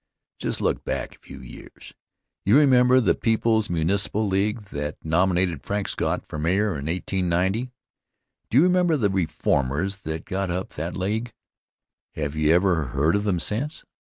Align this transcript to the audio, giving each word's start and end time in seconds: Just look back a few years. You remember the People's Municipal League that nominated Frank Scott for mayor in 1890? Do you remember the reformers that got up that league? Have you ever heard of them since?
Just 0.39 0.61
look 0.61 0.83
back 0.83 1.13
a 1.13 1.19
few 1.19 1.39
years. 1.43 1.93
You 2.43 2.57
remember 2.57 2.99
the 2.99 3.13
People's 3.13 3.69
Municipal 3.69 4.27
League 4.27 4.63
that 4.71 4.97
nominated 5.03 5.61
Frank 5.61 5.87
Scott 5.89 6.25
for 6.25 6.39
mayor 6.39 6.69
in 6.69 6.87
1890? 6.87 7.69
Do 8.49 8.57
you 8.57 8.63
remember 8.63 8.97
the 8.97 9.11
reformers 9.11 9.97
that 9.97 10.25
got 10.25 10.49
up 10.49 10.69
that 10.69 10.97
league? 10.97 11.33
Have 12.15 12.35
you 12.35 12.51
ever 12.51 12.85
heard 12.85 13.13
of 13.15 13.25
them 13.25 13.39
since? 13.39 13.83